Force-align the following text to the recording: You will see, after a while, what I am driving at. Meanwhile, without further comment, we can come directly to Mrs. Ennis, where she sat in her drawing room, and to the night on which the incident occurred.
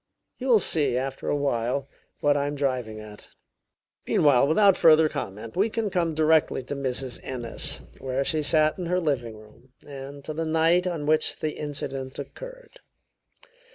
You 0.39 0.47
will 0.47 0.57
see, 0.57 0.97
after 0.97 1.29
a 1.29 1.35
while, 1.35 1.87
what 2.21 2.35
I 2.35 2.47
am 2.47 2.55
driving 2.55 2.99
at. 2.99 3.29
Meanwhile, 4.07 4.47
without 4.47 4.75
further 4.75 5.07
comment, 5.07 5.55
we 5.55 5.69
can 5.69 5.91
come 5.91 6.15
directly 6.15 6.63
to 6.63 6.75
Mrs. 6.75 7.19
Ennis, 7.21 7.81
where 7.99 8.23
she 8.25 8.41
sat 8.41 8.79
in 8.79 8.87
her 8.87 8.99
drawing 8.99 9.37
room, 9.37 9.73
and 9.85 10.23
to 10.25 10.33
the 10.33 10.43
night 10.43 10.87
on 10.87 11.05
which 11.05 11.37
the 11.37 11.51
incident 11.51 12.17
occurred. 12.17 12.79